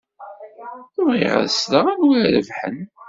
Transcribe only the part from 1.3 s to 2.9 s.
ad sleɣ anwa irebḥen.